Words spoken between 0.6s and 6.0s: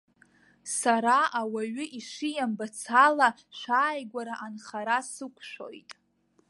Сара ауаҩы ишимбац ала шәааигәара анхара сықәшәоит.